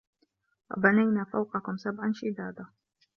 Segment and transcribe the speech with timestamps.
[0.71, 2.67] وَبَنَينا فَوقَكُم سَبعًا شِدادًا